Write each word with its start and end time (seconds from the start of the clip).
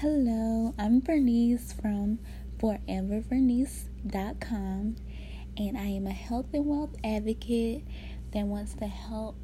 Hello, 0.00 0.74
I'm 0.78 1.00
Bernice 1.00 1.72
from 1.72 2.18
foreverbernice.com 2.58 4.96
and 5.56 5.78
I 5.78 5.86
am 5.86 6.06
a 6.06 6.12
health 6.12 6.52
and 6.52 6.66
wealth 6.66 6.94
advocate 7.02 7.82
that 8.34 8.44
wants 8.44 8.74
to 8.74 8.84
help 8.84 9.36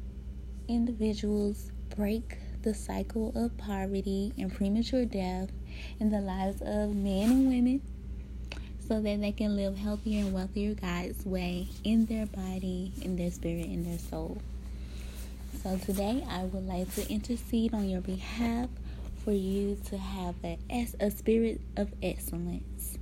individuals 0.67 1.71
break 1.95 2.37
the 2.61 2.75
cycle 2.75 3.31
of 3.35 3.57
poverty 3.57 4.31
and 4.37 4.53
premature 4.53 5.05
death 5.05 5.49
in 5.99 6.11
the 6.11 6.21
lives 6.21 6.61
of 6.61 6.95
men 6.95 7.31
and 7.31 7.47
women 7.47 7.81
so 8.87 9.01
that 9.01 9.21
they 9.21 9.31
can 9.31 9.55
live 9.55 9.75
healthier 9.75 10.23
and 10.23 10.35
wealthier 10.35 10.75
God's 10.75 11.25
way 11.25 11.67
in 11.83 12.05
their 12.05 12.27
body, 12.27 12.91
in 13.01 13.15
their 13.15 13.31
spirit, 13.31 13.65
in 13.65 13.85
their 13.85 13.97
soul. 13.97 14.37
So 15.63 15.77
today 15.77 16.23
I 16.29 16.43
would 16.43 16.67
like 16.67 16.93
to 16.93 17.09
intercede 17.09 17.73
on 17.73 17.89
your 17.89 18.01
behalf 18.01 18.69
for 19.23 19.31
you 19.31 19.77
to 19.85 19.97
have 19.97 20.35
a, 20.43 20.57
a 20.99 21.11
spirit 21.11 21.61
of 21.77 21.93
excellence. 22.01 22.97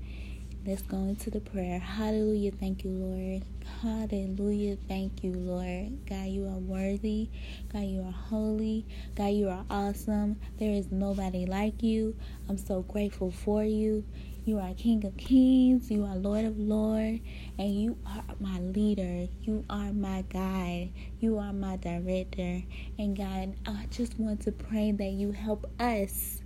Let's 0.66 0.84
go 0.84 0.98
into 0.98 1.32
the 1.32 1.40
prayer. 1.40 1.80
Hallelujah. 1.80 2.52
Thank 2.52 2.84
you, 2.84 2.92
Lord. 2.92 3.44
Hallelujah. 3.82 4.78
Thank 4.88 5.24
you, 5.24 5.34
Lord. 5.34 6.06
God, 6.08 6.28
you 6.28 6.46
are 6.46 6.60
worthy. 6.60 7.30
God, 7.74 7.86
you 7.86 8.04
are 8.04 8.12
holy. 8.12 8.86
God, 9.16 9.34
you 9.34 9.50
are 9.50 9.66
awesome. 9.72 10.40
There 10.60 10.72
is 10.72 10.92
nobody 10.92 11.48
like 11.48 11.82
you. 11.82 12.16
I'm 12.48 12.60
so 12.60 12.84
grateful 12.84 13.32
for 13.32 13.64
you. 13.64 14.06
You 14.44 14.58
are 14.58 14.74
King 14.74 15.06
of 15.06 15.16
Kings. 15.18 15.92
You 15.92 16.04
are 16.04 16.16
Lord 16.16 16.46
of 16.46 16.58
Lords. 16.58 17.20
And 17.60 17.80
you 17.80 17.96
are 18.08 18.24
my 18.40 18.60
leader. 18.60 19.28
You 19.44 19.64
are 19.70 19.94
my 19.94 20.24
guide. 20.30 20.90
You 21.20 21.38
are 21.38 21.54
my 21.54 21.78
director. 21.78 22.64
And 22.98 23.16
God, 23.16 23.54
I 23.68 23.86
just 23.92 24.18
want 24.18 24.42
to 24.42 24.52
pray 24.52 24.94
that 24.94 25.12
you 25.12 25.32
help 25.32 25.70
us 25.80 26.42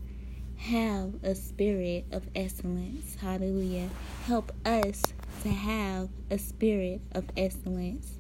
have 0.58 1.14
a 1.24 1.36
spirit 1.36 2.04
of 2.12 2.28
excellence. 2.36 3.16
Hallelujah. 3.16 3.88
Help 4.26 4.52
us 4.66 5.02
to 5.44 5.50
have 5.50 6.10
a 6.30 6.38
spirit 6.38 7.00
of 7.14 7.24
excellence. 7.38 8.16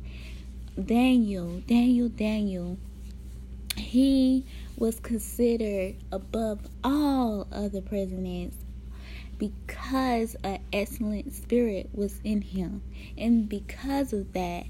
Daniel, 0.81 1.61
Daniel, 1.67 2.07
Daniel, 2.07 2.77
he 3.75 4.45
was 4.77 5.01
considered 5.01 5.95
above 6.13 6.61
all 6.81 7.45
other 7.51 7.81
presidents 7.81 8.55
because 9.37 10.35
an 10.43 10.59
excellent 10.71 11.33
spirit 11.33 11.89
was 11.93 12.19
in 12.23 12.41
him. 12.41 12.81
And 13.17 13.47
because 13.49 14.13
of 14.13 14.33
that, 14.33 14.65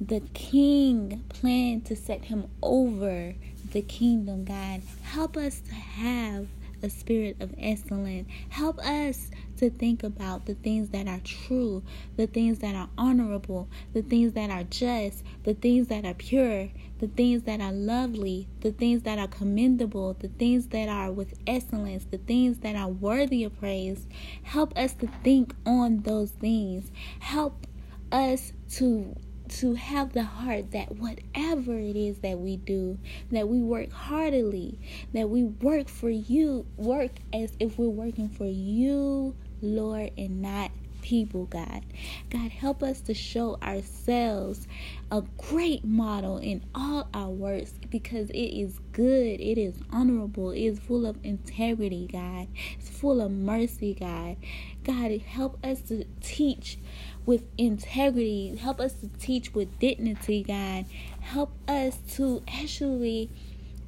the 0.00 0.20
king 0.32 1.24
planned 1.28 1.86
to 1.86 1.96
set 1.96 2.26
him 2.26 2.48
over 2.62 3.34
the 3.72 3.82
kingdom, 3.82 4.44
God. 4.44 4.82
Help 5.02 5.36
us 5.36 5.60
to 5.60 5.74
have 5.74 6.46
a 6.82 6.90
spirit 6.90 7.36
of 7.40 7.54
excellence. 7.58 8.28
Help 8.48 8.78
us 8.78 9.30
to 9.58 9.70
think 9.70 10.02
about 10.02 10.46
the 10.46 10.54
things 10.54 10.90
that 10.90 11.08
are 11.08 11.20
true, 11.20 11.82
the 12.16 12.26
things 12.26 12.58
that 12.60 12.74
are 12.74 12.88
honorable, 12.96 13.68
the 13.92 14.02
things 14.02 14.32
that 14.34 14.50
are 14.50 14.64
just, 14.64 15.24
the 15.44 15.54
things 15.54 15.88
that 15.88 16.04
are 16.04 16.14
pure, 16.14 16.70
the 16.98 17.08
things 17.08 17.42
that 17.42 17.60
are 17.60 17.72
lovely, 17.72 18.48
the 18.60 18.72
things 18.72 19.02
that 19.02 19.18
are 19.18 19.28
commendable, 19.28 20.14
the 20.20 20.28
things 20.28 20.68
that 20.68 20.88
are 20.88 21.10
with 21.10 21.34
excellence, 21.46 22.04
the 22.10 22.18
things 22.18 22.58
that 22.58 22.76
are 22.76 22.88
worthy 22.88 23.44
of 23.44 23.58
praise. 23.58 24.06
Help 24.42 24.76
us 24.76 24.94
to 24.94 25.08
think 25.24 25.54
on 25.66 26.00
those 26.00 26.30
things. 26.30 26.90
Help 27.20 27.66
us 28.12 28.52
to 28.70 29.14
to 29.48 29.74
have 29.74 30.12
the 30.12 30.24
heart 30.24 30.70
that 30.72 30.96
whatever 30.96 31.78
it 31.78 31.96
is 31.96 32.18
that 32.18 32.38
we 32.38 32.56
do, 32.56 32.98
that 33.30 33.48
we 33.48 33.60
work 33.60 33.90
heartily, 33.92 34.78
that 35.12 35.28
we 35.28 35.44
work 35.44 35.88
for 35.88 36.10
you, 36.10 36.66
work 36.76 37.12
as 37.32 37.52
if 37.58 37.78
we're 37.78 37.88
working 37.88 38.28
for 38.28 38.46
you, 38.46 39.34
Lord, 39.60 40.12
and 40.16 40.42
not 40.42 40.70
people, 41.08 41.46
God. 41.46 41.86
God, 42.28 42.50
help 42.50 42.82
us 42.82 43.00
to 43.00 43.14
show 43.14 43.56
ourselves 43.62 44.68
a 45.10 45.22
great 45.38 45.82
model 45.82 46.36
in 46.36 46.62
all 46.74 47.08
our 47.14 47.30
works 47.30 47.72
because 47.88 48.28
it 48.28 48.36
is 48.36 48.78
good, 48.92 49.40
it 49.40 49.56
is 49.56 49.74
honorable, 49.90 50.50
it 50.50 50.60
is 50.60 50.78
full 50.78 51.06
of 51.06 51.16
integrity, 51.24 52.10
God. 52.12 52.46
It's 52.78 52.90
full 52.90 53.22
of 53.22 53.30
mercy, 53.30 53.96
God. 53.98 54.36
God, 54.84 55.18
help 55.22 55.64
us 55.64 55.80
to 55.82 56.04
teach 56.20 56.78
with 57.24 57.44
integrity. 57.56 58.54
Help 58.56 58.78
us 58.78 58.92
to 58.94 59.08
teach 59.08 59.54
with 59.54 59.78
dignity, 59.78 60.42
God. 60.42 60.84
Help 61.20 61.52
us 61.66 61.96
to 62.16 62.42
actually 62.46 63.30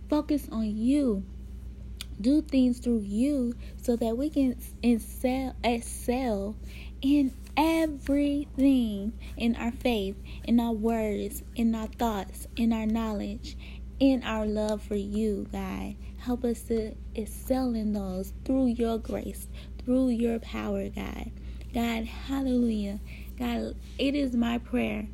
focus 0.09 0.49
on 0.51 0.75
you. 0.75 1.23
Do 2.21 2.43
things 2.43 2.79
through 2.79 3.01
you 3.01 3.55
so 3.83 3.97
that 3.97 4.17
we 4.17 4.31
can 4.31 4.57
excel, 4.83 5.55
excel 5.65 6.57
in 7.03 7.33
everything 7.57 9.13
in 9.37 9.57
our 9.57 9.73
faith, 9.73 10.17
in 10.45 10.61
our 10.61 10.73
words, 10.73 11.43
in 11.57 11.75
our 11.75 11.87
thoughts, 11.87 12.47
in 12.57 12.73
our 12.73 12.87
knowledge, 12.87 13.57
in 13.99 14.23
our 14.23 14.47
love 14.47 14.83
for 14.83 14.97
you, 14.97 15.47
God. 15.53 15.97
Help 16.19 16.45
us 16.45 16.63
to 16.63 16.95
excel 17.15 17.75
in 17.75 17.93
those 17.93 18.33
through 18.45 18.67
your 18.67 18.99
grace, 18.99 19.49
through 19.85 20.09
your 20.09 20.39
power, 20.41 20.89
God. 20.89 21.31
God, 21.73 22.05
hallelujah. 22.05 23.01
God, 23.39 23.77
it 23.99 24.15
is 24.15 24.35
my 24.35 24.59
prayer 24.59 25.07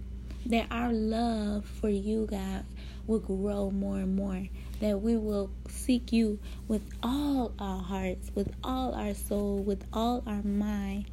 that 0.47 0.67
our 0.71 0.93
love 0.93 1.65
for 1.65 1.89
you, 1.89 2.27
God, 2.27 2.65
will 3.07 3.21
grow 3.21 3.71
more 3.71 3.99
and 3.99 4.17
more. 4.17 4.49
That 4.81 5.01
we 5.01 5.17
will 5.17 5.51
seek 5.69 6.13
you 6.13 6.39
with 6.69 6.83
all 7.03 7.53
our 7.59 7.83
hearts, 7.83 8.31
with 8.35 8.53
all 8.63 8.95
our 8.95 9.15
soul, 9.15 9.59
with 9.59 9.85
all 9.93 10.23
our 10.27 10.43
mind, 10.43 11.07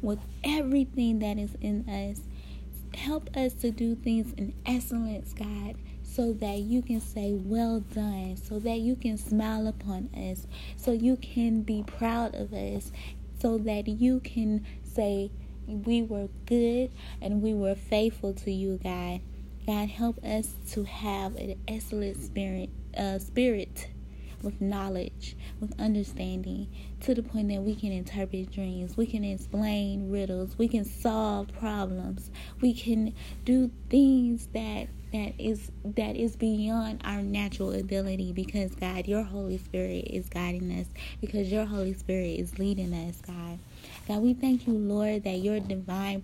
with 0.00 0.20
everything 0.42 1.18
that 1.20 1.38
is 1.38 1.54
in 1.60 1.88
us. 1.88 2.22
Help 2.94 3.36
us 3.36 3.52
to 3.54 3.70
do 3.70 3.94
things 3.94 4.32
in 4.36 4.54
excellence, 4.66 5.32
God, 5.32 5.76
so 6.02 6.32
that 6.34 6.58
you 6.58 6.82
can 6.82 7.00
say, 7.00 7.32
Well 7.32 7.80
done, 7.80 8.36
so 8.36 8.58
that 8.58 8.78
you 8.78 8.96
can 8.96 9.16
smile 9.16 9.66
upon 9.66 10.08
us, 10.14 10.46
so 10.76 10.92
you 10.92 11.16
can 11.16 11.62
be 11.62 11.84
proud 11.86 12.34
of 12.34 12.52
us, 12.52 12.90
so 13.40 13.58
that 13.58 13.86
you 13.86 14.20
can 14.20 14.66
say, 14.82 15.30
we 15.70 16.02
were 16.02 16.28
good 16.46 16.90
and 17.20 17.42
we 17.42 17.54
were 17.54 17.74
faithful 17.74 18.34
to 18.34 18.50
you, 18.50 18.78
God. 18.82 19.20
God, 19.66 19.88
help 19.88 20.22
us 20.24 20.54
to 20.72 20.84
have 20.84 21.36
an 21.36 21.56
excellent 21.68 22.22
spirit, 22.22 22.70
uh, 22.96 23.18
spirit 23.18 23.88
with 24.42 24.60
knowledge, 24.60 25.36
with 25.60 25.78
understanding, 25.78 26.66
to 27.00 27.14
the 27.14 27.22
point 27.22 27.48
that 27.48 27.62
we 27.62 27.74
can 27.74 27.92
interpret 27.92 28.50
dreams, 28.50 28.96
we 28.96 29.06
can 29.06 29.24
explain 29.24 30.10
riddles, 30.10 30.56
we 30.58 30.68
can 30.68 30.84
solve 30.84 31.48
problems, 31.58 32.30
we 32.60 32.72
can 32.72 33.14
do 33.44 33.70
things 33.88 34.48
that 34.54 34.88
that 35.12 35.32
is 35.40 35.72
that 35.84 36.16
is 36.16 36.36
beyond 36.36 37.00
our 37.04 37.20
natural 37.20 37.72
ability 37.72 38.32
because 38.32 38.74
God, 38.76 39.08
your 39.08 39.24
Holy 39.24 39.58
Spirit 39.58 40.06
is 40.08 40.28
guiding 40.28 40.70
us, 40.78 40.86
because 41.20 41.50
your 41.50 41.64
Holy 41.64 41.94
Spirit 41.94 42.38
is 42.38 42.58
leading 42.58 42.94
us, 42.94 43.20
God. 43.20 43.58
God, 44.06 44.22
we 44.22 44.34
thank 44.34 44.66
you, 44.66 44.74
Lord, 44.74 45.24
that 45.24 45.38
your 45.38 45.58
divine 45.60 46.22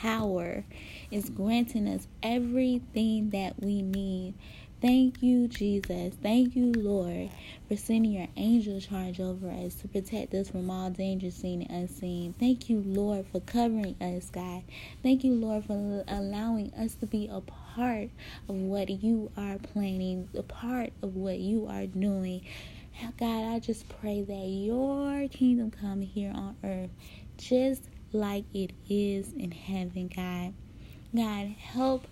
power 0.00 0.64
is 1.10 1.28
granting 1.28 1.86
us 1.86 2.06
everything 2.22 3.30
that 3.30 3.54
we 3.62 3.82
need. 3.82 4.34
Thank 4.80 5.22
you, 5.22 5.46
Jesus. 5.46 6.14
Thank 6.22 6.56
you, 6.56 6.72
Lord, 6.72 7.28
for 7.68 7.76
sending 7.76 8.12
your 8.12 8.28
angel 8.36 8.80
charge 8.80 9.20
over 9.20 9.50
us 9.50 9.74
to 9.74 9.88
protect 9.88 10.32
us 10.32 10.48
from 10.48 10.70
all 10.70 10.88
danger 10.88 11.30
seen 11.30 11.60
and 11.62 11.82
unseen. 11.82 12.34
Thank 12.40 12.70
you, 12.70 12.82
Lord, 12.86 13.26
for 13.30 13.40
covering 13.40 13.94
us, 14.00 14.30
God. 14.30 14.62
Thank 15.02 15.22
you, 15.22 15.34
Lord, 15.34 15.66
for 15.66 16.02
allowing 16.08 16.72
us 16.72 16.94
to 16.94 17.06
be 17.06 17.28
a 17.30 17.42
part 17.42 18.08
of 18.48 18.54
what 18.54 18.88
you 18.88 19.30
are 19.36 19.58
planning, 19.58 20.30
a 20.34 20.42
part 20.42 20.94
of 21.02 21.14
what 21.14 21.40
you 21.40 21.66
are 21.66 21.86
doing. 21.86 22.46
God, 23.18 23.54
I 23.54 23.58
just 23.58 23.86
pray 24.00 24.22
that 24.22 24.46
your 24.46 25.28
kingdom 25.28 25.70
come 25.70 26.00
here 26.00 26.32
on 26.34 26.56
earth 26.64 26.90
just 27.36 27.82
like 28.12 28.44
it 28.54 28.72
is 28.88 29.32
in 29.32 29.50
heaven, 29.50 30.10
God. 30.14 30.54
God, 31.14 31.54
help 31.58 32.06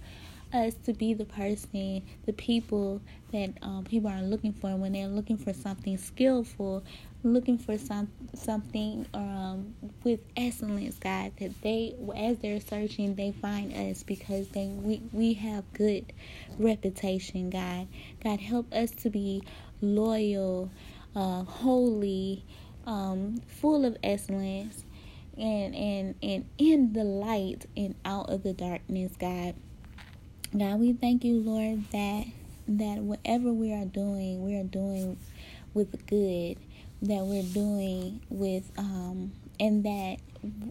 us 0.53 0.75
to 0.85 0.93
be 0.93 1.15
the 1.15 1.25
person, 1.25 2.03
the 2.27 2.33
people 2.33 3.01
that 3.33 3.53
um, 3.63 3.85
people 3.85 4.11
are 4.11 4.23
looking 4.23 4.53
for 4.53 4.75
when 4.77 4.93
they're 4.93 5.07
looking 5.09 5.37
for 5.37 5.53
something 5.53 5.99
skillful, 5.99 6.83
looking 7.23 7.59
for 7.59 7.77
some 7.77 8.11
something 8.35 9.07
um, 9.13 9.75
with 10.05 10.21
excellence, 10.37 10.99
God. 10.99 11.33
That 11.39 11.61
they, 11.63 11.95
as 12.17 12.39
they're 12.39 12.61
searching, 12.61 13.15
they 13.15 13.33
find 13.33 13.73
us 13.75 14.03
because 14.03 14.49
they 14.49 14.67
we 14.67 15.03
we 15.13 15.35
have 15.35 15.71
good 15.75 16.13
reputation, 16.59 17.51
God. 17.51 17.89
God, 18.25 18.41
help 18.41 18.73
us 18.73 18.91
to 19.03 19.11
be 19.11 19.43
loyal, 19.81 20.71
uh, 21.15 21.45
holy, 21.45 22.45
um, 22.87 23.43
full 23.47 23.85
of 23.85 23.97
excellence, 24.03 24.85
and 25.39 25.75
and 25.75 26.15
and 26.23 26.47
in 26.59 26.93
the 26.95 27.05
light 27.05 27.67
and 27.77 27.95
out 28.05 28.31
of 28.31 28.43
the 28.43 28.53
darkness, 28.55 29.13
God. 29.19 29.55
God, 30.57 30.81
we 30.81 30.93
thank 30.95 31.25
you, 31.25 31.41
Lord, 31.41 31.85
that 31.93 32.27
that 32.69 32.99
whatever 33.01 33.53
we 33.53 33.73
are 33.73 33.87
doing, 33.87 34.45
we 34.45 34.57
are 34.57 34.65
doing 34.65 35.19
with 35.75 36.07
good. 36.07 36.59
that 37.03 37.25
we're 37.25 37.43
doing 37.45 38.21
with 38.29 38.71
um 38.79 39.33
and 39.61 39.85
that 39.85 40.19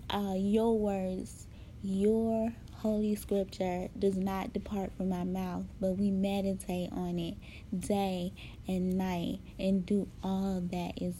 uh 0.09 0.35
your 0.37 0.77
words 0.77 1.46
your 1.83 2.51
holy 2.73 3.15
scripture 3.15 3.87
does 3.97 4.17
not 4.17 4.53
depart 4.53 4.91
from 4.97 5.09
my 5.09 5.23
mouth 5.23 5.63
but 5.79 5.91
we 5.97 6.11
meditate 6.11 6.91
on 6.91 7.17
it 7.17 7.35
day 7.79 8.31
and 8.67 8.97
night 8.97 9.39
and 9.59 9.85
do 9.85 10.07
all 10.23 10.61
that 10.71 10.91
is 11.01 11.15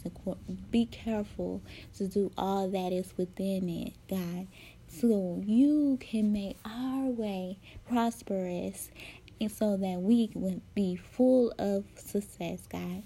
be 0.70 0.86
careful 0.86 1.60
to 1.96 2.06
do 2.06 2.30
all 2.38 2.68
that 2.68 2.92
is 2.92 3.12
within 3.16 3.68
it 3.68 3.92
god. 4.08 4.46
So 4.88 5.42
you 5.44 5.98
can 6.00 6.32
make 6.32 6.56
our 6.64 7.06
way 7.06 7.58
prosperous 7.88 8.90
and 9.40 9.52
so 9.52 9.76
that 9.76 10.00
we 10.00 10.30
would 10.34 10.62
be 10.74 10.96
full 10.96 11.52
of 11.58 11.84
success 11.96 12.66
god 12.70 13.02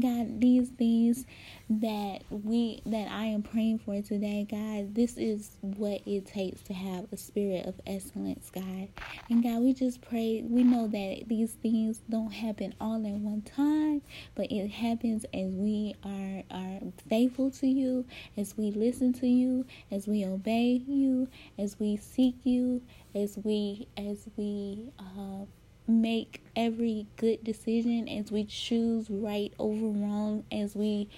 God, 0.00 0.40
these 0.40 0.70
things 0.70 1.26
that 1.68 2.22
we 2.30 2.82
that 2.86 3.08
I 3.10 3.26
am 3.26 3.42
praying 3.42 3.80
for 3.80 4.00
today, 4.02 4.46
God, 4.50 4.94
this 4.94 5.16
is 5.16 5.56
what 5.60 6.02
it 6.06 6.26
takes 6.26 6.62
to 6.62 6.74
have 6.74 7.06
a 7.12 7.16
spirit 7.16 7.66
of 7.66 7.74
excellence, 7.86 8.50
God. 8.50 8.88
And 9.30 9.42
God, 9.42 9.62
we 9.62 9.74
just 9.74 10.00
pray. 10.02 10.42
We 10.48 10.64
know 10.64 10.86
that 10.88 11.24
these 11.28 11.52
things 11.54 12.00
don't 12.08 12.32
happen 12.32 12.74
all 12.80 13.06
at 13.06 13.12
one 13.14 13.42
time, 13.42 14.02
but 14.34 14.50
it 14.52 14.68
happens 14.68 15.24
as 15.34 15.48
we 15.50 15.94
are 16.04 16.42
are 16.50 16.80
faithful 17.08 17.50
to 17.52 17.66
you, 17.66 18.04
as 18.36 18.56
we 18.56 18.70
listen 18.70 19.12
to 19.14 19.26
you, 19.26 19.66
as 19.90 20.06
we 20.06 20.24
obey 20.24 20.82
you, 20.86 21.28
as 21.58 21.78
we 21.80 21.96
seek 21.96 22.36
you, 22.44 22.82
as 23.14 23.38
we 23.42 23.88
as 23.96 24.28
we 24.36 24.90
uh 24.98 25.46
make 25.86 26.42
every 26.54 27.06
good 27.16 27.44
decision, 27.44 28.08
as 28.08 28.30
we 28.30 28.44
choose 28.44 29.08
right 29.10 29.52
over 29.58 29.86
wrong, 29.86 30.44
as 30.50 30.74
we 30.74 31.08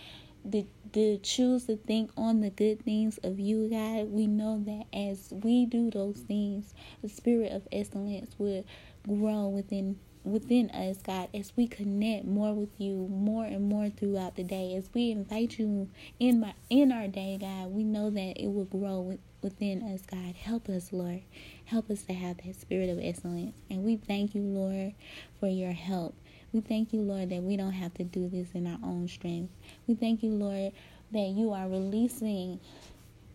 the, 0.44 0.66
the 0.92 1.18
choose 1.22 1.64
to 1.66 1.76
think 1.76 2.10
on 2.16 2.40
the 2.40 2.50
good 2.50 2.84
things 2.84 3.18
of 3.22 3.38
you, 3.38 3.68
God, 3.68 4.10
we 4.10 4.26
know 4.26 4.62
that 4.64 4.84
as 4.96 5.32
we 5.32 5.66
do 5.66 5.90
those 5.90 6.18
things, 6.20 6.74
the 7.02 7.08
spirit 7.08 7.52
of 7.52 7.68
excellence 7.72 8.34
will 8.38 8.64
grow 9.06 9.48
within 9.48 9.98
within 10.24 10.68
us, 10.70 10.98
God, 10.98 11.28
as 11.32 11.52
we 11.56 11.66
connect 11.66 12.26
more 12.26 12.52
with 12.52 12.68
you 12.78 13.08
more 13.10 13.44
and 13.44 13.68
more 13.68 13.88
throughout 13.88 14.36
the 14.36 14.44
day, 14.44 14.74
as 14.74 14.88
we 14.92 15.10
invite 15.10 15.58
you 15.58 15.88
in 16.18 16.40
my 16.40 16.54
in 16.70 16.92
our 16.92 17.08
day, 17.08 17.38
God, 17.40 17.72
we 17.72 17.84
know 17.84 18.10
that 18.10 18.40
it 18.40 18.48
will 18.48 18.64
grow 18.64 19.00
with, 19.00 19.20
within 19.42 19.82
us, 19.82 20.02
God. 20.02 20.34
Help 20.34 20.68
us, 20.68 20.92
Lord. 20.92 21.22
Help 21.64 21.90
us 21.90 22.02
to 22.04 22.12
have 22.12 22.38
that 22.44 22.54
spirit 22.60 22.90
of 22.90 22.98
excellence. 23.00 23.56
And 23.70 23.84
we 23.84 23.96
thank 23.96 24.34
you, 24.34 24.42
Lord, 24.42 24.94
for 25.38 25.48
your 25.48 25.72
help. 25.72 26.14
We 26.52 26.60
thank 26.60 26.92
you, 26.92 27.00
Lord, 27.00 27.30
that 27.30 27.42
we 27.42 27.56
don't 27.56 27.72
have 27.72 27.94
to 27.94 28.04
do 28.04 28.28
this 28.28 28.48
in 28.54 28.66
our 28.66 28.78
own 28.82 29.08
strength. 29.08 29.52
We 29.86 29.94
thank 29.94 30.22
you, 30.22 30.30
Lord, 30.30 30.72
that 31.12 31.28
you 31.28 31.52
are 31.52 31.68
releasing 31.68 32.60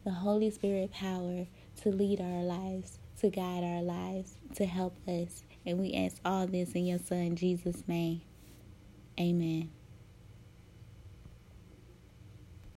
the 0.03 0.11
Holy 0.11 0.49
Spirit 0.49 0.91
power 0.91 1.45
to 1.81 1.89
lead 1.89 2.19
our 2.19 2.43
lives, 2.43 2.99
to 3.19 3.29
guide 3.29 3.63
our 3.63 3.81
lives, 3.81 4.35
to 4.55 4.65
help 4.65 4.95
us. 5.07 5.43
And 5.65 5.79
we 5.79 5.93
ask 5.93 6.17
all 6.25 6.47
this 6.47 6.73
in 6.73 6.85
your 6.85 6.99
Son, 6.99 7.35
Jesus' 7.35 7.83
name. 7.87 8.21
Amen. 9.19 9.69